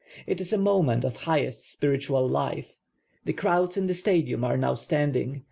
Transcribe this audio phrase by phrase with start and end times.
[0.25, 2.75] It is a moment of highest spiritual life.
[3.25, 5.39] The crowds in the Stadium are now standing.